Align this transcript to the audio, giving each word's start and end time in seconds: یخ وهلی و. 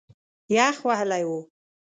یخ 0.57 0.77
وهلی 0.87 1.21
و. 1.35 1.35